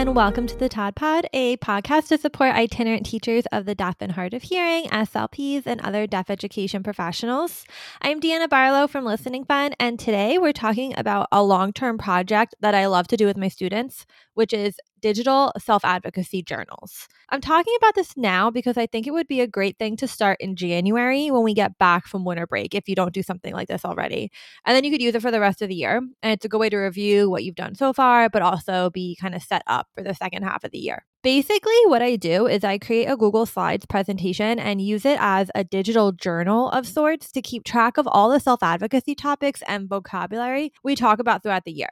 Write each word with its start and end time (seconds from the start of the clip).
and 0.00 0.16
welcome 0.16 0.46
to 0.46 0.56
the 0.56 0.70
TOD 0.70 0.96
Pod, 0.96 1.26
a 1.34 1.58
podcast 1.58 2.08
to 2.08 2.16
support 2.16 2.54
itinerant 2.54 3.04
teachers 3.04 3.44
of 3.52 3.66
the 3.66 3.74
deaf 3.74 3.96
and 4.00 4.12
hard 4.12 4.32
of 4.32 4.44
hearing, 4.44 4.84
SLPs, 4.84 5.66
and 5.66 5.78
other 5.82 6.06
deaf 6.06 6.30
education 6.30 6.82
professionals. 6.82 7.66
I'm 8.00 8.18
Deanna 8.18 8.48
Barlow 8.48 8.86
from 8.86 9.04
Listening 9.04 9.44
Fun, 9.44 9.74
and 9.78 10.00
today 10.00 10.38
we're 10.38 10.54
talking 10.54 10.94
about 10.96 11.28
a 11.30 11.42
long 11.42 11.74
term 11.74 11.98
project 11.98 12.54
that 12.60 12.74
I 12.74 12.86
love 12.86 13.08
to 13.08 13.18
do 13.18 13.26
with 13.26 13.36
my 13.36 13.48
students, 13.48 14.06
which 14.40 14.54
is 14.54 14.80
digital 15.02 15.52
self 15.58 15.84
advocacy 15.84 16.42
journals. 16.42 17.08
I'm 17.28 17.42
talking 17.42 17.74
about 17.76 17.94
this 17.94 18.16
now 18.16 18.50
because 18.50 18.78
I 18.78 18.86
think 18.86 19.06
it 19.06 19.10
would 19.10 19.28
be 19.28 19.42
a 19.42 19.46
great 19.46 19.76
thing 19.78 19.98
to 19.98 20.08
start 20.08 20.38
in 20.40 20.56
January 20.56 21.30
when 21.30 21.42
we 21.42 21.52
get 21.52 21.76
back 21.76 22.06
from 22.06 22.24
winter 22.24 22.46
break 22.46 22.74
if 22.74 22.88
you 22.88 22.94
don't 22.94 23.12
do 23.12 23.22
something 23.22 23.52
like 23.52 23.68
this 23.68 23.84
already. 23.84 24.30
And 24.64 24.74
then 24.74 24.82
you 24.82 24.90
could 24.90 25.02
use 25.02 25.14
it 25.14 25.20
for 25.20 25.30
the 25.30 25.40
rest 25.40 25.60
of 25.60 25.68
the 25.68 25.74
year. 25.74 25.98
And 26.22 26.32
it's 26.32 26.46
a 26.46 26.48
good 26.48 26.58
way 26.58 26.70
to 26.70 26.78
review 26.78 27.28
what 27.28 27.44
you've 27.44 27.54
done 27.54 27.74
so 27.74 27.92
far, 27.92 28.30
but 28.30 28.40
also 28.40 28.88
be 28.88 29.14
kind 29.20 29.34
of 29.34 29.42
set 29.42 29.62
up 29.66 29.88
for 29.94 30.02
the 30.02 30.14
second 30.14 30.44
half 30.44 30.64
of 30.64 30.70
the 30.70 30.78
year. 30.78 31.04
Basically, 31.22 31.82
what 31.84 32.00
I 32.00 32.16
do 32.16 32.46
is 32.46 32.64
I 32.64 32.78
create 32.78 33.04
a 33.04 33.18
Google 33.18 33.44
Slides 33.44 33.84
presentation 33.84 34.58
and 34.58 34.80
use 34.80 35.04
it 35.04 35.18
as 35.20 35.50
a 35.54 35.64
digital 35.64 36.12
journal 36.12 36.70
of 36.70 36.86
sorts 36.86 37.30
to 37.32 37.42
keep 37.42 37.64
track 37.64 37.98
of 37.98 38.06
all 38.06 38.30
the 38.30 38.40
self 38.40 38.62
advocacy 38.62 39.14
topics 39.14 39.62
and 39.68 39.86
vocabulary 39.86 40.72
we 40.82 40.96
talk 40.96 41.18
about 41.18 41.42
throughout 41.42 41.66
the 41.66 41.72
year. 41.72 41.90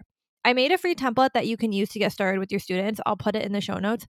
I 0.48 0.54
made 0.54 0.72
a 0.72 0.78
free 0.78 0.94
template 0.94 1.34
that 1.34 1.46
you 1.46 1.58
can 1.58 1.72
use 1.72 1.90
to 1.90 1.98
get 1.98 2.10
started 2.10 2.38
with 2.38 2.50
your 2.50 2.58
students. 2.58 3.02
I'll 3.04 3.18
put 3.18 3.36
it 3.36 3.44
in 3.44 3.52
the 3.52 3.60
show 3.60 3.76
notes, 3.76 4.06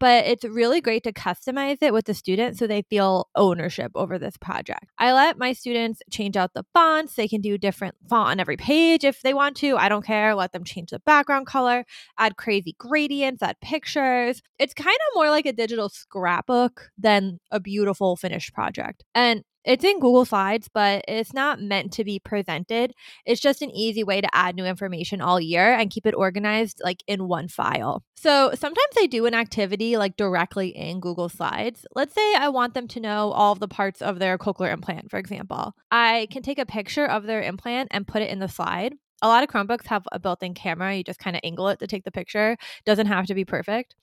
but 0.00 0.24
it's 0.24 0.42
really 0.42 0.80
great 0.80 1.04
to 1.04 1.12
customize 1.12 1.82
it 1.82 1.92
with 1.92 2.06
the 2.06 2.14
students 2.14 2.58
so 2.58 2.66
they 2.66 2.80
feel 2.88 3.28
ownership 3.36 3.92
over 3.94 4.18
this 4.18 4.38
project. 4.38 4.86
I 4.96 5.12
let 5.12 5.36
my 5.36 5.52
students 5.52 6.00
change 6.10 6.34
out 6.34 6.54
the 6.54 6.64
fonts. 6.72 7.14
They 7.14 7.28
can 7.28 7.42
do 7.42 7.58
different 7.58 7.96
font 8.08 8.30
on 8.30 8.40
every 8.40 8.56
page 8.56 9.04
if 9.04 9.20
they 9.20 9.34
want 9.34 9.54
to. 9.58 9.76
I 9.76 9.90
don't 9.90 10.06
care. 10.06 10.34
Let 10.34 10.52
them 10.52 10.64
change 10.64 10.92
the 10.92 11.00
background 11.00 11.46
color, 11.46 11.84
add 12.18 12.38
crazy 12.38 12.74
gradients, 12.78 13.42
add 13.42 13.60
pictures. 13.60 14.40
It's 14.58 14.72
kind 14.72 14.88
of 14.88 15.14
more 15.14 15.28
like 15.28 15.44
a 15.44 15.52
digital 15.52 15.90
scrapbook 15.90 16.88
than 16.96 17.38
a 17.50 17.60
beautiful 17.60 18.16
finished 18.16 18.54
project. 18.54 19.04
And 19.14 19.44
it's 19.64 19.84
in 19.84 20.00
Google 20.00 20.24
Slides, 20.24 20.68
but 20.72 21.04
it's 21.08 21.32
not 21.32 21.60
meant 21.60 21.92
to 21.94 22.04
be 22.04 22.18
presented. 22.18 22.94
It's 23.24 23.40
just 23.40 23.62
an 23.62 23.70
easy 23.70 24.04
way 24.04 24.20
to 24.20 24.34
add 24.34 24.56
new 24.56 24.64
information 24.64 25.20
all 25.20 25.40
year 25.40 25.72
and 25.72 25.90
keep 25.90 26.06
it 26.06 26.14
organized 26.14 26.80
like 26.84 27.02
in 27.06 27.28
one 27.28 27.48
file. 27.48 28.02
So 28.16 28.52
sometimes 28.54 28.94
I 28.98 29.06
do 29.06 29.26
an 29.26 29.34
activity 29.34 29.96
like 29.96 30.16
directly 30.16 30.68
in 30.68 31.00
Google 31.00 31.28
Slides. 31.28 31.86
Let's 31.94 32.14
say 32.14 32.34
I 32.34 32.48
want 32.48 32.74
them 32.74 32.88
to 32.88 33.00
know 33.00 33.32
all 33.32 33.54
the 33.54 33.68
parts 33.68 34.02
of 34.02 34.18
their 34.18 34.38
cochlear 34.38 34.72
implant, 34.72 35.10
for 35.10 35.18
example. 35.18 35.74
I 35.90 36.28
can 36.30 36.42
take 36.42 36.58
a 36.58 36.66
picture 36.66 37.06
of 37.06 37.24
their 37.24 37.42
implant 37.42 37.88
and 37.90 38.06
put 38.06 38.22
it 38.22 38.30
in 38.30 38.38
the 38.38 38.48
slide. 38.48 38.94
A 39.22 39.28
lot 39.28 39.44
of 39.44 39.50
Chromebooks 39.50 39.86
have 39.86 40.06
a 40.10 40.18
built 40.18 40.42
in 40.42 40.52
camera. 40.54 40.96
You 40.96 41.04
just 41.04 41.20
kind 41.20 41.36
of 41.36 41.40
angle 41.44 41.68
it 41.68 41.78
to 41.78 41.86
take 41.86 42.04
the 42.04 42.10
picture. 42.10 42.56
Doesn't 42.84 43.06
have 43.06 43.26
to 43.26 43.34
be 43.34 43.44
perfect. 43.44 43.94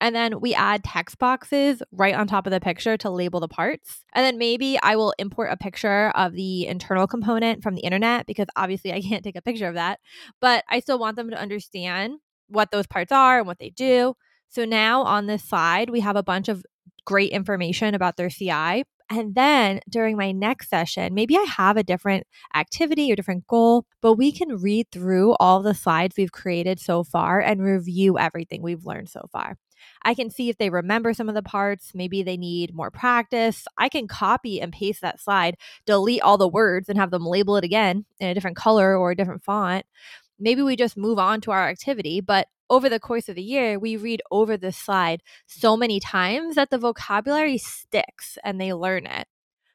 And 0.00 0.14
then 0.14 0.40
we 0.40 0.54
add 0.54 0.84
text 0.84 1.18
boxes 1.18 1.82
right 1.90 2.14
on 2.14 2.26
top 2.26 2.46
of 2.46 2.52
the 2.52 2.60
picture 2.60 2.96
to 2.98 3.10
label 3.10 3.40
the 3.40 3.48
parts. 3.48 4.04
And 4.12 4.24
then 4.24 4.38
maybe 4.38 4.78
I 4.82 4.96
will 4.96 5.12
import 5.18 5.50
a 5.52 5.56
picture 5.56 6.10
of 6.10 6.34
the 6.34 6.66
internal 6.66 7.06
component 7.06 7.62
from 7.62 7.74
the 7.74 7.82
internet 7.82 8.26
because 8.26 8.46
obviously 8.56 8.92
I 8.92 9.00
can't 9.00 9.24
take 9.24 9.36
a 9.36 9.42
picture 9.42 9.66
of 9.66 9.74
that. 9.74 10.00
But 10.40 10.64
I 10.68 10.80
still 10.80 10.98
want 10.98 11.16
them 11.16 11.30
to 11.30 11.40
understand 11.40 12.18
what 12.48 12.70
those 12.70 12.86
parts 12.86 13.12
are 13.12 13.38
and 13.38 13.46
what 13.46 13.58
they 13.58 13.70
do. 13.70 14.14
So 14.48 14.64
now 14.64 15.02
on 15.02 15.26
this 15.26 15.44
slide, 15.44 15.90
we 15.90 16.00
have 16.00 16.16
a 16.16 16.22
bunch 16.22 16.48
of 16.48 16.64
great 17.04 17.32
information 17.32 17.94
about 17.94 18.16
their 18.16 18.30
CI. 18.30 18.84
And 19.10 19.34
then 19.34 19.80
during 19.88 20.16
my 20.16 20.32
next 20.32 20.68
session, 20.68 21.14
maybe 21.14 21.36
I 21.36 21.46
have 21.56 21.76
a 21.76 21.82
different 21.82 22.26
activity 22.54 23.10
or 23.10 23.16
different 23.16 23.46
goal, 23.46 23.86
but 24.02 24.14
we 24.14 24.30
can 24.30 24.58
read 24.58 24.86
through 24.92 25.34
all 25.40 25.62
the 25.62 25.74
slides 25.74 26.16
we've 26.16 26.32
created 26.32 26.78
so 26.78 27.02
far 27.02 27.40
and 27.40 27.62
review 27.62 28.18
everything 28.18 28.62
we've 28.62 28.84
learned 28.84 29.08
so 29.08 29.26
far. 29.32 29.56
I 30.02 30.14
can 30.14 30.30
see 30.30 30.48
if 30.48 30.58
they 30.58 30.70
remember 30.70 31.12
some 31.14 31.28
of 31.28 31.34
the 31.34 31.42
parts. 31.42 31.92
Maybe 31.94 32.22
they 32.22 32.36
need 32.36 32.74
more 32.74 32.90
practice. 32.90 33.66
I 33.76 33.88
can 33.88 34.08
copy 34.08 34.60
and 34.60 34.72
paste 34.72 35.00
that 35.02 35.20
slide, 35.20 35.56
delete 35.86 36.22
all 36.22 36.38
the 36.38 36.48
words, 36.48 36.88
and 36.88 36.98
have 36.98 37.10
them 37.10 37.26
label 37.26 37.56
it 37.56 37.64
again 37.64 38.04
in 38.18 38.28
a 38.28 38.34
different 38.34 38.56
color 38.56 38.96
or 38.96 39.10
a 39.10 39.16
different 39.16 39.44
font. 39.44 39.86
Maybe 40.38 40.62
we 40.62 40.76
just 40.76 40.96
move 40.96 41.18
on 41.18 41.40
to 41.42 41.50
our 41.50 41.68
activity, 41.68 42.20
but 42.20 42.48
over 42.70 42.88
the 42.88 43.00
course 43.00 43.28
of 43.28 43.34
the 43.34 43.42
year, 43.42 43.78
we 43.78 43.96
read 43.96 44.22
over 44.30 44.56
this 44.56 44.76
slide 44.76 45.22
so 45.46 45.76
many 45.76 46.00
times 46.00 46.56
that 46.56 46.70
the 46.70 46.78
vocabulary 46.78 47.58
sticks 47.58 48.38
and 48.44 48.60
they 48.60 48.72
learn 48.72 49.06
it 49.06 49.26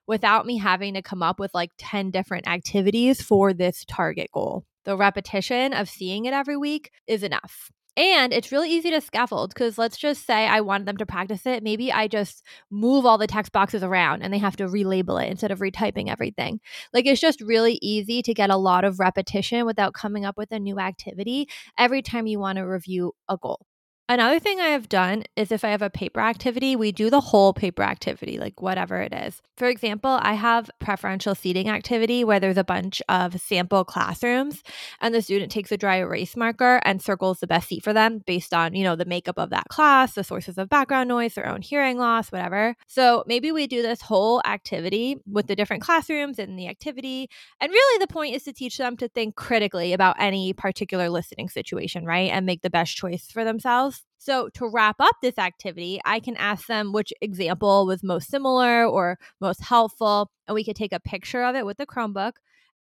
without 0.06 0.46
me 0.46 0.58
having 0.58 0.94
to 0.94 1.02
come 1.02 1.24
up 1.24 1.40
with 1.40 1.54
like 1.54 1.72
10 1.78 2.12
different 2.12 2.48
activities 2.48 3.22
for 3.22 3.54
this 3.54 3.84
target 3.86 4.30
goal. 4.32 4.66
The 4.86 4.98
repetition 4.98 5.74
of 5.74 5.90
seeing 5.90 6.26
it 6.26 6.34
every 6.34 6.58
week 6.58 6.92
is 7.08 7.24
enough. 7.24 7.72
And 7.96 8.34
it's 8.34 8.52
really 8.52 8.72
easy 8.72 8.90
to 8.90 9.02
scaffold 9.02 9.54
because 9.54 9.78
let's 9.78 9.98
just 9.98 10.26
say 10.26 10.48
I 10.48 10.62
want 10.62 10.88
them 10.88 10.98
to 10.98 11.06
practice 11.06 11.46
it. 11.46 11.62
Maybe 11.62 11.92
I 11.92 12.08
just 12.08 12.44
move 12.72 13.06
all 13.06 13.20
the 13.20 13.28
text 13.28 13.52
boxes 13.52 13.84
around 13.84 14.24
and 14.24 14.34
they 14.34 14.40
have 14.40 14.56
to 14.58 14.66
relabel 14.66 15.24
it 15.24 15.30
instead 15.30 15.52
of 15.52 15.60
retyping 15.60 16.10
everything. 16.10 16.60
Like 16.92 17.06
it's 17.06 17.22
just 17.22 17.40
really 17.42 17.78
easy 17.84 18.24
to 18.24 18.34
get 18.34 18.50
a 18.50 18.58
lot 18.58 18.84
of 18.84 19.00
repetition 19.00 19.68
without 19.68 19.94
coming 19.94 20.26
up 20.26 20.38
with 20.38 20.52
a 20.52 20.60
new 20.60 20.80
activity 20.80 21.48
every 21.78 22.02
time 22.02 22.26
you 22.26 22.40
want 22.40 22.58
to 22.58 22.64
review 22.64 23.14
a 23.30 23.38
goal. 23.38 23.64
Another 24.14 24.40
thing 24.40 24.60
I 24.60 24.68
have 24.68 24.90
done 24.90 25.24
is 25.36 25.52
if 25.52 25.66
I 25.66 25.70
have 25.70 25.82
a 25.82 25.90
paper 25.90 26.20
activity, 26.20 26.76
we 26.76 26.92
do 26.92 27.10
the 27.10 27.20
whole 27.20 27.52
paper 27.52 27.82
activity, 27.82 28.38
like 28.38 28.62
whatever 28.62 29.02
it 29.02 29.12
is. 29.12 29.42
For 29.58 29.68
example, 29.68 30.20
I 30.22 30.34
have 30.34 30.70
preferential 30.78 31.34
seating 31.34 31.68
activity 31.68 32.24
where 32.24 32.40
there's 32.40 32.60
a 32.60 32.64
bunch 32.64 33.02
of 33.10 33.42
sample 33.42 33.84
classrooms 33.84 34.62
and 35.02 35.16
the 35.16 35.22
student 35.24 35.52
takes 35.52 35.72
a 35.72 35.78
dry 35.78 35.96
erase 35.96 36.38
marker 36.38 36.80
and 36.86 37.02
circles 37.02 37.40
the 37.40 37.48
best 37.48 37.70
seat 37.70 37.84
for 37.84 37.92
them 37.92 38.22
based 38.28 38.54
on, 38.54 38.76
you 38.76 38.84
know, 38.84 38.96
the 38.96 39.04
makeup 39.04 39.40
of 39.40 39.50
that 39.50 39.68
class, 39.70 40.14
the 40.14 40.24
sources 40.24 40.60
of 40.60 40.70
background 40.70 41.10
noise, 41.10 41.34
their 41.34 41.50
own 41.50 41.64
hearing 41.64 41.98
loss, 41.98 42.32
whatever. 42.32 42.76
So 42.86 43.24
maybe 43.26 43.52
we 43.52 43.66
do 43.66 43.82
this 43.82 44.04
whole 44.04 44.44
activity 44.46 45.18
with 45.26 45.48
the 45.48 45.56
different 45.56 45.82
classrooms 45.82 46.38
and 46.38 46.60
the 46.60 46.68
activity. 46.68 47.32
And 47.60 47.72
really 47.72 47.98
the 47.98 48.14
point 48.14 48.36
is 48.36 48.44
to 48.44 48.54
teach 48.54 48.78
them 48.78 48.96
to 48.98 49.08
think 49.08 49.36
critically 49.36 49.92
about 49.92 50.18
any 50.20 50.54
particular 50.54 51.10
listening 51.10 51.50
situation, 51.50 52.06
right? 52.06 52.30
And 52.30 52.46
make 52.46 52.62
the 52.62 52.70
best 52.70 52.96
choice 52.96 53.26
for 53.32 53.44
themselves. 53.44 54.03
So, 54.18 54.50
to 54.56 54.68
wrap 54.68 54.96
up 55.00 55.16
this 55.22 55.38
activity, 55.38 56.00
I 56.06 56.20
can 56.20 56.38
ask 56.38 56.68
them 56.68 56.94
which 56.94 57.12
example 57.22 57.86
was 57.86 58.04
most 58.04 58.30
similar 58.30 58.86
or 58.86 59.18
most 59.42 59.62
helpful, 59.62 60.32
and 60.48 60.56
we 60.56 60.64
could 60.64 60.76
take 60.78 60.94
a 60.94 61.00
picture 61.00 61.44
of 61.44 61.56
it 61.56 61.66
with 61.66 61.78
the 61.78 61.86
Chromebook, 61.86 62.34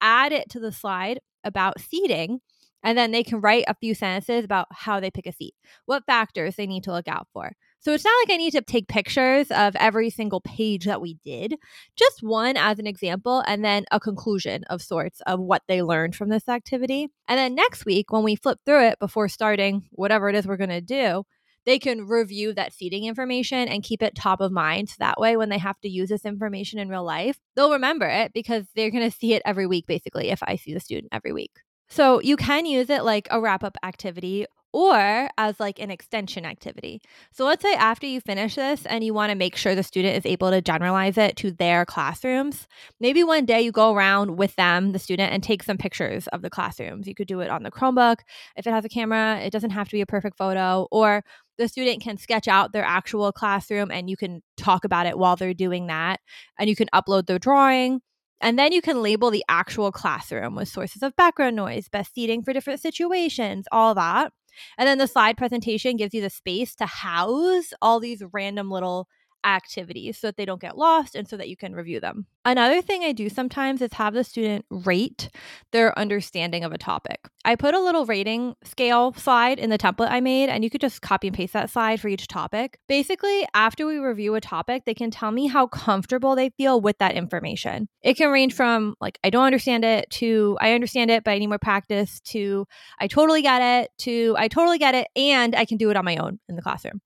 add 0.03 0.33
it 0.33 0.51
to 0.51 0.61
the 0.61 0.73
slide 0.73 1.21
about 1.45 1.81
seating, 1.81 2.41
and 2.83 2.97
then 2.99 3.11
they 3.11 3.23
can 3.23 3.41
write 3.41 3.65
a 3.69 3.75
few 3.75 3.95
sentences 3.95 4.45
about 4.45 4.67
how 4.71 5.01
they 5.01 5.11
pick 5.11 5.27
a 5.27 5.33
seat, 5.33 5.55
what 5.87 6.05
factors 6.07 6.57
they 6.57 6.67
need 6.67 6.85
to 6.85 6.93
look 6.93 7.09
out 7.09 7.27
for. 7.33 7.53
So 7.83 7.95
it's 7.95 8.05
not 8.05 8.13
like 8.23 8.35
I 8.35 8.37
need 8.37 8.51
to 8.53 8.61
take 8.61 8.89
pictures 8.89 9.51
of 9.51 9.75
every 9.77 10.11
single 10.11 10.43
page 10.43 10.85
that 10.85 11.01
we 11.01 11.15
did, 11.25 11.57
just 11.97 12.23
one 12.23 12.59
as 12.59 12.79
an 12.79 12.87
example, 12.87 13.43
and 13.47 13.65
then 13.65 13.87
a 13.91 13.99
conclusion 13.99 14.65
of 14.65 14.83
sorts 14.83 15.23
of 15.27 15.41
what 15.41 15.63
they 15.67 15.81
learned 15.81 16.15
from 16.15 16.29
this 16.29 16.47
activity. 16.47 17.09
And 17.27 17.39
then 17.39 17.55
next 17.55 17.87
week, 17.87 18.13
when 18.13 18.23
we 18.23 18.37
flip 18.37 18.59
through 18.67 18.89
it 18.89 18.99
before 18.99 19.29
starting 19.29 19.89
whatever 19.93 20.29
it 20.29 20.37
is 20.37 20.47
we're 20.47 20.59
going 20.59 20.69
to 20.69 20.83
do, 20.83 21.25
they 21.65 21.79
can 21.79 22.07
review 22.07 22.53
that 22.53 22.75
seating 22.75 23.05
information 23.05 23.67
and 23.69 23.83
keep 23.83 24.03
it 24.03 24.15
top 24.15 24.43
of 24.43 24.53
mind. 24.53 24.91
So 24.91 24.97
that 24.99 25.19
way, 25.19 25.39
when 25.39 25.49
they 25.49 25.59
have 25.59 25.81
to 25.81 25.89
use 25.89 26.11
this 26.11 26.27
information 26.27 26.79
in 26.79 26.91
real 26.91 27.05
life, 27.05 27.39
they'll 27.57 27.73
remember 27.73 28.07
it 28.07 28.33
because 28.35 28.67
they're 28.75 28.91
going 28.91 29.11
to 29.11 29.17
see 29.17 29.33
it 29.33 29.43
every 29.47 29.67
week, 29.67 29.87
basically, 29.87 30.29
if 30.29 30.43
I 30.43 30.57
see 30.57 30.75
the 30.75 30.81
student 30.81 31.09
every 31.13 31.33
week. 31.33 31.53
So 31.89 32.21
you 32.21 32.37
can 32.37 32.67
use 32.67 32.89
it 32.89 33.05
like 33.05 33.27
a 33.31 33.41
wrap 33.41 33.65
up 33.65 33.77
activity 33.83 34.47
or 34.73 35.29
as 35.37 35.59
like 35.59 35.79
an 35.79 35.91
extension 35.91 36.45
activity. 36.45 37.01
So 37.33 37.45
let's 37.45 37.63
say 37.63 37.75
after 37.75 38.07
you 38.07 38.21
finish 38.21 38.55
this 38.55 38.87
and 38.87 39.03
you 39.03 39.13
want 39.13 39.31
to 39.31 39.37
make 39.37 39.57
sure 39.57 39.75
the 39.75 39.83
student 39.83 40.17
is 40.17 40.27
able 40.27 40.51
to 40.51 40.61
generalize 40.61 41.19
it 41.19 41.37
to 41.39 41.51
their 41.51 41.85
classrooms, 41.85 42.69
maybe 43.01 43.25
one 43.25 43.45
day 43.45 43.61
you 43.61 43.73
go 43.73 43.95
around 43.95 44.37
with 44.37 44.55
them, 44.57 44.93
the 44.93 44.99
student, 44.99 45.33
and 45.33 45.43
take 45.43 45.63
some 45.63 45.79
pictures 45.79 46.27
of 46.29 46.43
the 46.43 46.51
classrooms. 46.51 47.07
You 47.07 47.15
could 47.15 47.29
do 47.29 47.41
it 47.41 47.51
on 47.51 47.63
the 47.63 47.71
Chromebook. 47.71 48.19
If 48.57 48.67
it 48.67 48.73
has 48.73 48.85
a 48.85 48.89
camera, 48.89 49.41
it 49.41 49.51
doesn't 49.51 49.71
have 49.71 49.89
to 49.89 49.97
be 49.97 50.01
a 50.01 50.07
perfect 50.07 50.37
photo, 50.37 50.87
or 50.91 51.25
the 51.59 51.69
student 51.69 52.01
can 52.01 52.17
sketch 52.17 52.49
out 52.49 52.73
their 52.73 52.85
actual 52.85 53.33
classroom 53.33 53.91
and 53.91 54.09
you 54.09 54.17
can 54.17 54.43
talk 54.57 54.85
about 54.85 55.07
it 55.07 55.19
while 55.19 55.37
they're 55.37 55.53
doing 55.53 55.89
that. 55.89 56.21
And 56.59 56.71
you 56.71 56.77
can 56.77 56.89
upload 56.95 57.27
their 57.27 57.39
drawing 57.39 58.01
and 58.41 58.59
then 58.59 58.73
you 58.73 58.81
can 58.81 59.03
label 59.03 59.31
the 59.31 59.45
actual 59.49 59.93
classroom 59.93 60.55
with 60.55 60.69
sources 60.69 61.03
of 61.03 61.15
background 61.17 61.57
noise, 61.57 61.89
best 61.89 62.15
seating 62.15 62.43
for 62.43 62.53
different 62.53 62.81
situations, 62.81 63.67
all 63.71 63.95
that. 63.95 64.33
And 64.79 64.87
then 64.87 64.99
the 64.99 65.07
slide 65.07 65.37
presentation 65.37 65.97
gives 65.97 66.15
you 66.15 66.21
the 66.21 66.31
space 66.31 66.75
to 66.77 66.87
house 66.87 67.73
all 67.83 68.01
these 68.01 68.23
random 68.33 68.71
little 68.71 69.09
activities 69.45 70.19
so 70.19 70.29
that 70.29 70.37
they 70.37 70.45
don't 70.45 70.61
get 70.61 70.77
lost 70.77 71.15
and 71.15 71.29
so 71.29 71.37
that 71.37 71.49
you 71.49 71.57
can 71.57 71.75
review 71.75 72.01
them. 72.01 72.27
Another 72.45 72.81
thing 72.81 73.05
I 73.05 73.13
do 73.13 73.29
sometimes 73.29 73.83
is 73.83 73.93
have 73.95 74.15
the 74.15 74.25
student 74.25 74.65
rate 74.71 75.29
their 75.73 75.97
understanding 75.99 76.65
of 76.65 76.73
a 76.73 76.79
topic. 76.79 77.29
I 77.45 77.55
put 77.55 77.75
a 77.75 77.81
little 77.81 78.07
rating 78.07 78.55
scale 78.65 79.13
slide 79.13 79.59
in 79.59 79.71
the 79.71 79.79
template 79.79 80.11
I 80.11 80.21
made, 80.21 80.49
and 80.49 80.65
you 80.65 80.71
could 80.71 80.81
just 80.81 81.03
copy 81.03 81.29
and 81.29 81.37
paste 81.37 81.53
that 81.53 81.71
slide 81.71 82.01
for 82.01 82.09
each 82.09 82.29
topic. 82.29 82.79
Basically, 82.89 83.47
after 83.55 83.87
we 83.87 83.99
review 83.99 84.35
a 84.35 84.41
topic, 84.41 84.85
they 84.85 84.95
can 84.95 85.11
tell 85.11 85.31
me 85.31 85.47
how 85.47 85.67
comfortable 85.67 86.35
they 86.35 86.51
feel 86.51 86.81
with 86.81 86.99
that 86.99 87.15
information. 87.15 87.89
It 88.03 88.17
can 88.17 88.31
range 88.31 88.55
from 88.55 88.95
like, 89.01 89.19
I 89.23 89.31
don't 89.31 89.45
understand 89.45 89.85
it 89.85 90.09
to 90.13 90.57
I 90.61 90.73
understand 90.73 91.11
it, 91.11 91.25
but 91.25 91.33
I 91.33 91.39
need 91.39 91.49
more 91.49 91.59
practice 91.59 92.21
to 92.27 92.67
I 92.99 93.07
totally 93.07 93.43
get 93.43 93.61
it 93.61 93.91
to 93.99 94.35
I 94.39 94.49
totally 94.49 94.79
get 94.79 94.95
it 94.95 95.09
and 95.15 95.55
I 95.55 95.65
can 95.65 95.77
do 95.77 95.91
it 95.91 95.97
on 95.97 96.05
my 96.05 96.17
own 96.17 96.39
in 96.49 96.57
the 96.57 96.63
classroom 96.63 97.01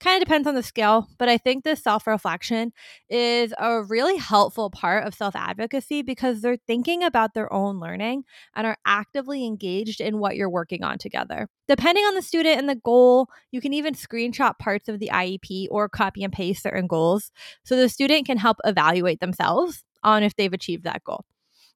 kind 0.00 0.20
of 0.22 0.26
depends 0.26 0.46
on 0.46 0.54
the 0.54 0.62
scale, 0.62 1.08
but 1.18 1.28
I 1.28 1.38
think 1.38 1.64
this 1.64 1.82
self 1.82 2.06
reflection 2.06 2.72
is 3.08 3.52
a 3.58 3.82
really 3.82 4.16
helpful 4.16 4.70
part 4.70 5.06
of 5.06 5.14
self 5.14 5.34
advocacy 5.34 6.02
because 6.02 6.40
they're 6.40 6.58
thinking 6.66 7.02
about 7.02 7.34
their 7.34 7.52
own 7.52 7.80
learning 7.80 8.24
and 8.54 8.66
are 8.66 8.78
actively 8.86 9.44
engaged 9.44 10.00
in 10.00 10.18
what 10.18 10.36
you're 10.36 10.50
working 10.50 10.84
on 10.84 10.98
together. 10.98 11.48
Depending 11.66 12.04
on 12.04 12.14
the 12.14 12.22
student 12.22 12.58
and 12.58 12.68
the 12.68 12.76
goal, 12.76 13.28
you 13.50 13.60
can 13.60 13.72
even 13.72 13.94
screenshot 13.94 14.58
parts 14.58 14.88
of 14.88 14.98
the 14.98 15.10
IEP 15.12 15.66
or 15.70 15.88
copy 15.88 16.24
and 16.24 16.32
paste 16.32 16.62
certain 16.62 16.86
goals 16.86 17.30
so 17.64 17.76
the 17.76 17.88
student 17.88 18.26
can 18.26 18.38
help 18.38 18.58
evaluate 18.64 19.20
themselves 19.20 19.84
on 20.02 20.22
if 20.22 20.34
they've 20.36 20.52
achieved 20.52 20.84
that 20.84 21.04
goal. 21.04 21.24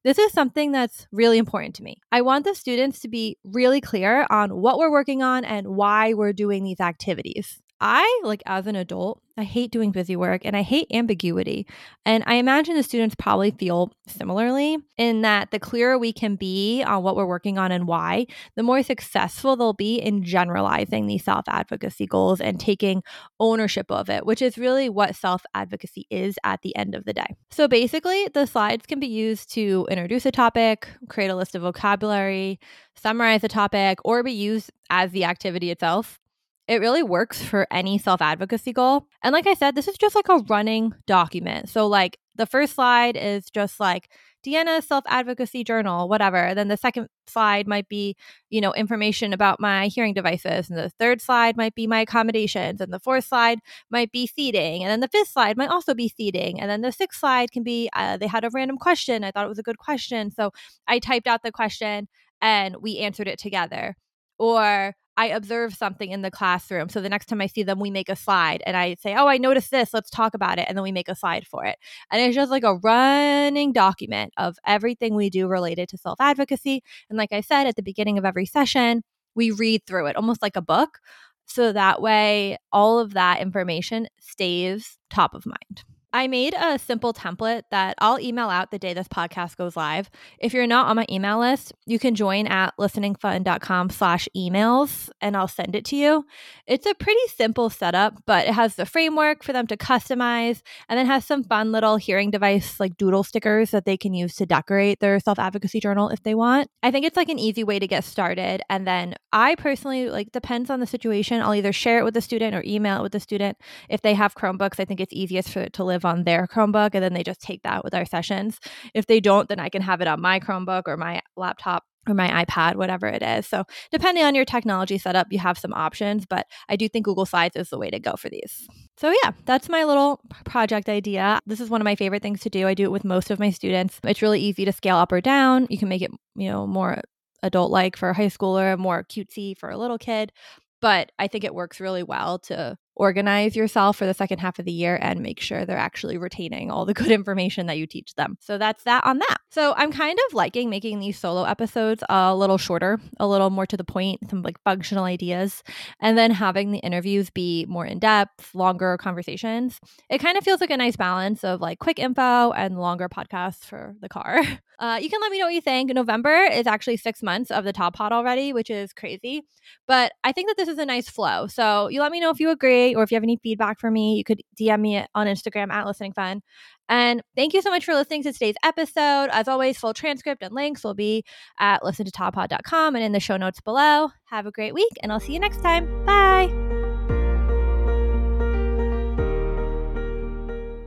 This 0.03 0.19
is 0.19 0.33
something 0.33 0.73
that's 0.73 1.07
really 1.13 1.37
important 1.37 1.75
to 1.75 1.83
me. 1.83 2.01
I 2.11 2.21
want 2.21 2.43
the 2.43 2.55
students 2.55 2.99
to 3.01 3.07
be 3.07 3.37
really 3.45 3.79
clear 3.79 4.27
on 4.29 4.49
what 4.57 4.77
we're 4.77 4.91
working 4.91 5.23
on 5.23 5.45
and 5.45 5.67
why 5.69 6.13
we're 6.13 6.33
doing 6.33 6.65
these 6.65 6.81
activities. 6.81 7.62
I, 7.79 8.21
like 8.23 8.41
as 8.45 8.67
an 8.67 8.75
adult, 8.75 9.21
I 9.35 9.43
hate 9.43 9.71
doing 9.71 9.91
busy 9.91 10.15
work 10.15 10.41
and 10.45 10.55
I 10.55 10.61
hate 10.61 10.87
ambiguity. 10.93 11.65
And 12.05 12.23
I 12.27 12.35
imagine 12.35 12.75
the 12.75 12.83
students 12.83 13.15
probably 13.15 13.51
feel 13.51 13.91
similarly 14.07 14.77
in 14.97 15.21
that 15.23 15.51
the 15.51 15.59
clearer 15.59 15.97
we 15.97 16.13
can 16.13 16.35
be 16.35 16.83
on 16.83 17.01
what 17.01 17.15
we're 17.15 17.25
working 17.25 17.57
on 17.57 17.71
and 17.71 17.87
why, 17.87 18.27
the 18.55 18.63
more 18.63 18.83
successful 18.83 19.55
they'll 19.55 19.73
be 19.73 19.95
in 19.95 20.23
generalizing 20.23 21.07
these 21.07 21.23
self 21.23 21.45
advocacy 21.47 22.05
goals 22.05 22.39
and 22.39 22.59
taking 22.59 23.01
ownership 23.39 23.89
of 23.89 24.09
it, 24.09 24.25
which 24.25 24.41
is 24.41 24.57
really 24.57 24.87
what 24.87 25.15
self 25.15 25.43
advocacy 25.55 26.05
is 26.11 26.35
at 26.43 26.61
the 26.61 26.75
end 26.75 26.93
of 26.93 27.05
the 27.05 27.13
day. 27.13 27.35
So 27.49 27.67
basically, 27.67 28.27
the 28.33 28.45
slides 28.45 28.85
can 28.85 28.99
be 28.99 29.07
used 29.07 29.51
to 29.53 29.87
introduce 29.89 30.25
a 30.25 30.31
topic, 30.31 30.87
create 31.09 31.29
a 31.29 31.35
list 31.35 31.55
of 31.55 31.63
vocabulary, 31.63 32.59
summarize 32.95 33.43
a 33.43 33.47
topic, 33.47 33.97
or 34.05 34.21
be 34.21 34.31
used 34.31 34.71
as 34.89 35.11
the 35.11 35.25
activity 35.25 35.71
itself. 35.71 36.19
It 36.67 36.79
really 36.79 37.03
works 37.03 37.43
for 37.43 37.67
any 37.71 37.97
self 37.97 38.21
advocacy 38.21 38.71
goal. 38.73 39.07
And 39.21 39.33
like 39.33 39.47
I 39.47 39.53
said, 39.53 39.75
this 39.75 39.87
is 39.87 39.97
just 39.97 40.15
like 40.15 40.29
a 40.29 40.43
running 40.49 40.93
document. 41.07 41.69
So, 41.69 41.87
like, 41.87 42.17
the 42.35 42.45
first 42.45 42.75
slide 42.75 43.17
is 43.17 43.49
just 43.49 43.79
like 43.79 44.09
Deanna's 44.45 44.87
self 44.87 45.03
advocacy 45.07 45.63
journal, 45.63 46.07
whatever. 46.07 46.53
Then 46.55 46.69
the 46.69 46.77
second 46.77 47.07
slide 47.27 47.67
might 47.67 47.87
be, 47.89 48.15
you 48.49 48.61
know, 48.61 48.73
information 48.73 49.33
about 49.33 49.59
my 49.59 49.87
hearing 49.87 50.13
devices. 50.13 50.69
And 50.69 50.77
the 50.77 50.89
third 50.99 51.21
slide 51.21 51.57
might 51.57 51.75
be 51.75 51.87
my 51.87 52.01
accommodations. 52.01 52.81
And 52.81 52.93
the 52.93 52.99
fourth 52.99 53.25
slide 53.25 53.59
might 53.89 54.11
be 54.11 54.27
seating. 54.27 54.83
And 54.83 54.91
then 54.91 54.99
the 55.01 55.07
fifth 55.07 55.29
slide 55.29 55.57
might 55.57 55.69
also 55.69 55.93
be 55.93 56.07
seating. 56.09 56.59
And 56.59 56.69
then 56.69 56.81
the 56.81 56.91
sixth 56.91 57.19
slide 57.19 57.51
can 57.51 57.63
be 57.63 57.89
uh, 57.93 58.17
they 58.17 58.27
had 58.27 58.43
a 58.45 58.49
random 58.53 58.77
question. 58.77 59.23
I 59.23 59.31
thought 59.31 59.45
it 59.45 59.49
was 59.49 59.59
a 59.59 59.63
good 59.63 59.77
question. 59.77 60.31
So 60.31 60.51
I 60.87 60.99
typed 60.99 61.27
out 61.27 61.43
the 61.43 61.51
question 61.51 62.07
and 62.41 62.77
we 62.81 62.99
answered 62.99 63.27
it 63.27 63.39
together. 63.39 63.95
Or 64.39 64.95
I 65.15 65.27
observe 65.27 65.75
something 65.75 66.11
in 66.11 66.23
the 66.23 66.31
classroom. 66.31 66.89
So 66.89 66.99
the 66.99 67.09
next 67.09 67.27
time 67.27 67.41
I 67.41 67.47
see 67.47 67.63
them, 67.63 67.79
we 67.79 67.91
make 67.91 68.09
a 68.09 68.15
slide 68.15 68.63
and 68.65 68.75
I 68.75 68.95
say, 68.95 69.15
Oh, 69.15 69.27
I 69.27 69.37
noticed 69.37 69.69
this. 69.69 69.93
Let's 69.93 70.09
talk 70.09 70.33
about 70.33 70.57
it. 70.57 70.65
And 70.67 70.77
then 70.77 70.83
we 70.83 70.91
make 70.91 71.07
a 71.07 71.15
slide 71.15 71.45
for 71.45 71.65
it. 71.65 71.77
And 72.11 72.21
it's 72.21 72.35
just 72.35 72.49
like 72.51 72.63
a 72.63 72.75
running 72.75 73.73
document 73.73 74.33
of 74.37 74.57
everything 74.65 75.15
we 75.15 75.29
do 75.29 75.47
related 75.47 75.89
to 75.89 75.97
self 75.97 76.19
advocacy. 76.19 76.81
And 77.09 77.17
like 77.17 77.31
I 77.31 77.41
said 77.41 77.67
at 77.67 77.75
the 77.75 77.83
beginning 77.83 78.17
of 78.17 78.25
every 78.25 78.45
session, 78.45 79.03
we 79.35 79.51
read 79.51 79.81
through 79.85 80.07
it 80.07 80.15
almost 80.15 80.41
like 80.41 80.55
a 80.55 80.61
book. 80.61 80.99
So 81.45 81.71
that 81.73 82.01
way, 82.01 82.57
all 82.71 82.99
of 82.99 83.13
that 83.13 83.41
information 83.41 84.07
stays 84.19 84.97
top 85.09 85.33
of 85.33 85.45
mind. 85.45 85.83
I 86.15 86.27
made 86.27 86.53
a 86.53 86.77
simple 86.77 87.11
template 87.11 87.63
that 87.71 87.95
I'll 87.97 88.19
email 88.19 88.47
out 88.47 88.69
the 88.69 88.77
day 88.77 88.93
this 88.93 89.07
podcast 89.07 89.57
goes 89.57 89.75
live. 89.75 90.11
If 90.37 90.53
you're 90.53 90.67
not 90.67 90.85
on 90.85 90.95
my 90.95 91.07
email 91.09 91.39
list, 91.39 91.73
you 91.87 91.97
can 91.97 92.13
join 92.13 92.45
at 92.45 92.77
listeningfun.com 92.79 93.89
slash 93.89 94.29
emails 94.37 95.09
and 95.21 95.35
I'll 95.35 95.47
send 95.47 95.75
it 95.75 95.85
to 95.85 95.95
you. 95.95 96.23
It's 96.67 96.85
a 96.85 96.93
pretty 96.93 97.27
simple 97.35 97.71
setup, 97.71 98.21
but 98.27 98.45
it 98.47 98.53
has 98.53 98.75
the 98.75 98.85
framework 98.85 99.43
for 99.43 99.53
them 99.53 99.65
to 99.65 99.75
customize 99.75 100.61
and 100.87 100.99
then 100.99 101.07
has 101.07 101.25
some 101.25 101.43
fun 101.43 101.71
little 101.71 101.97
hearing 101.97 102.29
device 102.29 102.79
like 102.79 102.95
doodle 102.95 103.23
stickers 103.23 103.71
that 103.71 103.85
they 103.85 103.97
can 103.97 104.13
use 104.13 104.35
to 104.35 104.45
decorate 104.45 104.99
their 104.99 105.19
self-advocacy 105.19 105.79
journal 105.79 106.09
if 106.09 106.21
they 106.21 106.35
want. 106.35 106.69
I 106.83 106.91
think 106.91 107.07
it's 107.07 107.17
like 107.17 107.29
an 107.29 107.39
easy 107.39 107.63
way 107.63 107.79
to 107.79 107.87
get 107.87 108.03
started. 108.03 108.61
And 108.69 108.85
then 108.85 109.15
I 109.31 109.55
personally 109.55 110.09
like 110.11 110.31
depends 110.31 110.69
on 110.69 110.79
the 110.79 110.85
situation. 110.85 111.41
I'll 111.41 111.55
either 111.55 111.73
share 111.73 111.97
it 111.97 112.03
with 112.03 112.13
the 112.13 112.21
student 112.21 112.55
or 112.55 112.61
email 112.67 112.99
it 112.99 113.01
with 113.01 113.13
the 113.13 113.19
student. 113.19 113.57
If 113.89 114.03
they 114.03 114.13
have 114.13 114.35
Chromebooks, 114.35 114.79
I 114.79 114.85
think 114.85 114.99
it's 114.99 115.13
easiest 115.13 115.49
for 115.49 115.61
it 115.61 115.73
to 115.73 115.83
live 115.83 116.02
live 116.03 116.13
on 116.13 116.23
their 116.23 116.47
Chromebook 116.47 116.91
and 116.93 117.03
then 117.03 117.13
they 117.13 117.23
just 117.23 117.41
take 117.41 117.63
that 117.63 117.83
with 117.83 117.93
our 117.93 118.05
sessions. 118.05 118.59
If 118.93 119.07
they 119.07 119.19
don't, 119.19 119.49
then 119.49 119.59
I 119.59 119.69
can 119.69 119.81
have 119.81 120.01
it 120.01 120.07
on 120.07 120.21
my 120.21 120.39
Chromebook 120.39 120.83
or 120.87 120.97
my 120.97 121.21
laptop 121.35 121.83
or 122.07 122.13
my 122.13 122.43
iPad, 122.43 122.75
whatever 122.75 123.07
it 123.07 123.21
is. 123.21 123.47
So, 123.47 123.63
depending 123.89 124.25
on 124.25 124.35
your 124.35 124.43
technology 124.43 124.97
setup, 124.97 125.27
you 125.31 125.39
have 125.39 125.57
some 125.57 125.73
options, 125.73 126.25
but 126.25 126.47
I 126.67 126.75
do 126.75 126.89
think 126.89 127.05
Google 127.05 127.25
Slides 127.25 127.55
is 127.55 127.69
the 127.69 127.77
way 127.77 127.89
to 127.89 127.99
go 127.99 128.15
for 128.17 128.29
these. 128.29 128.67
So, 128.97 129.13
yeah, 129.23 129.31
that's 129.45 129.69
my 129.69 129.85
little 129.85 130.19
project 130.43 130.89
idea. 130.89 131.39
This 131.45 131.61
is 131.61 131.69
one 131.69 131.79
of 131.79 131.85
my 131.85 131.95
favorite 131.95 132.21
things 132.21 132.41
to 132.41 132.49
do. 132.49 132.67
I 132.67 132.73
do 132.73 132.83
it 132.83 132.91
with 132.91 133.05
most 133.05 133.31
of 133.31 133.39
my 133.39 133.51
students. 133.51 134.01
It's 134.03 134.21
really 134.21 134.41
easy 134.41 134.65
to 134.65 134.73
scale 134.73 134.97
up 134.97 135.13
or 135.13 135.21
down. 135.21 135.67
You 135.69 135.77
can 135.77 135.87
make 135.87 136.01
it, 136.01 136.11
you 136.35 136.51
know, 136.51 136.67
more 136.67 137.01
adult 137.41 137.71
like 137.71 137.95
for 137.95 138.09
a 138.09 138.13
high 138.13 138.27
schooler, 138.27 138.77
more 138.77 139.05
cutesy 139.05 139.57
for 139.57 139.69
a 139.69 139.77
little 139.77 139.97
kid. 139.97 140.33
But 140.81 141.13
I 141.17 141.27
think 141.27 141.45
it 141.45 141.55
works 141.55 141.79
really 141.79 142.03
well 142.03 142.39
to 142.39 142.77
organize 142.95 143.55
yourself 143.55 143.97
for 143.97 144.05
the 144.05 144.13
second 144.13 144.39
half 144.39 144.59
of 144.59 144.65
the 144.65 144.71
year 144.71 144.97
and 145.01 145.21
make 145.21 145.39
sure 145.39 145.65
they're 145.65 145.77
actually 145.77 146.17
retaining 146.17 146.71
all 146.71 146.85
the 146.85 146.93
good 146.93 147.11
information 147.19 147.67
that 147.67 147.77
you 147.77 147.87
teach 147.87 148.15
them. 148.15 148.37
So 148.41 148.57
that's 148.57 148.83
that 148.83 149.05
on 149.05 149.19
that. 149.19 149.37
So 149.49 149.73
I'm 149.77 149.91
kind 149.91 150.17
of 150.27 150.33
liking 150.33 150.69
making 150.69 150.99
these 150.99 151.17
solo 151.17 151.43
episodes 151.43 152.03
a 152.09 152.35
little 152.35 152.57
shorter, 152.57 152.99
a 153.19 153.27
little 153.27 153.49
more 153.49 153.65
to 153.65 153.77
the 153.77 153.83
point, 153.83 154.29
some 154.29 154.41
like 154.41 154.61
functional 154.63 155.05
ideas, 155.05 155.63
and 155.99 156.17
then 156.17 156.31
having 156.31 156.71
the 156.71 156.79
interviews 156.79 157.29
be 157.29 157.65
more 157.67 157.85
in 157.85 157.99
depth, 157.99 158.53
longer 158.53 158.97
conversations. 158.97 159.79
It 160.09 160.19
kind 160.19 160.37
of 160.37 160.43
feels 160.43 160.61
like 160.61 160.71
a 160.71 160.77
nice 160.77 160.95
balance 160.95 161.43
of 161.43 161.61
like 161.61 161.79
quick 161.79 161.99
info 161.99 162.51
and 162.51 162.79
longer 162.79 163.09
podcasts 163.09 163.63
for 163.63 163.95
the 164.01 164.09
car. 164.09 164.41
Uh, 164.79 164.97
you 164.97 165.09
can 165.09 165.21
let 165.21 165.31
me 165.31 165.39
know 165.39 165.45
what 165.45 165.53
you 165.53 165.61
think. 165.61 165.93
November 165.93 166.33
is 166.33 166.67
actually 166.67 166.97
six 166.97 167.23
months 167.23 167.51
of 167.51 167.63
the 167.63 167.71
TOD 167.71 167.93
Pod 167.93 168.11
already, 168.11 168.51
which 168.51 168.69
is 168.69 168.91
crazy. 168.91 169.43
But 169.87 170.11
I 170.25 170.33
think 170.33 170.49
that 170.49 170.57
this 170.57 170.67
is 170.67 170.77
a 170.77 170.85
nice 170.85 171.07
flow. 171.07 171.47
So 171.47 171.87
you 171.87 172.01
let 172.01 172.11
me 172.11 172.19
know 172.19 172.31
if 172.31 172.41
you 172.41 172.49
agree 172.49 172.82
or 172.95 173.03
if 173.03 173.11
you 173.11 173.15
have 173.15 173.23
any 173.23 173.37
feedback 173.37 173.79
for 173.79 173.89
me, 173.89 174.15
you 174.15 174.23
could 174.23 174.41
DM 174.59 174.81
me 174.81 175.05
on 175.15 175.27
Instagram 175.27 175.71
at 175.71 175.85
Listening 175.85 176.13
Fun. 176.13 176.41
And 176.89 177.21
thank 177.35 177.53
you 177.53 177.61
so 177.61 177.69
much 177.69 177.85
for 177.85 177.93
listening 177.93 178.23
to 178.23 178.33
today's 178.33 178.55
episode. 178.63 179.29
As 179.31 179.47
always, 179.47 179.77
full 179.77 179.93
transcript 179.93 180.43
and 180.43 180.53
links 180.53 180.83
will 180.83 180.93
be 180.93 181.23
at 181.59 181.81
listentotopod.com 181.81 182.95
and 182.95 183.03
in 183.03 183.13
the 183.13 183.19
show 183.19 183.37
notes 183.37 183.61
below. 183.61 184.09
Have 184.25 184.45
a 184.45 184.51
great 184.51 184.73
week, 184.73 184.91
and 185.01 185.11
I'll 185.11 185.19
see 185.19 185.33
you 185.33 185.39
next 185.39 185.61
time. 185.61 186.05
Bye. 186.05 186.62